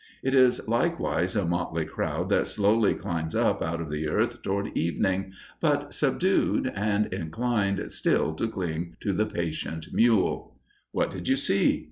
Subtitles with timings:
[0.23, 4.75] It is likewise a motley crowd that slowly climbs up out of the earth toward
[4.75, 10.57] evening but subdued and inclined still to cling to the patient mule.
[10.91, 11.79] "What did you see?"